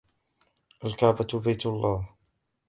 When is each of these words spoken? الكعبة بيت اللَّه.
الكعبة 0.85 1.27
بيت 1.33 1.65
اللَّه. 1.65 2.09